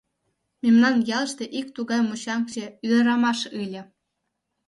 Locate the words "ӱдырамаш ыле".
2.85-3.81